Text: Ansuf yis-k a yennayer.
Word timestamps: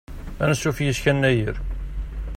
Ansuf 0.43 0.77
yis-k 0.81 1.05
a 1.05 1.07
yennayer. 1.13 1.55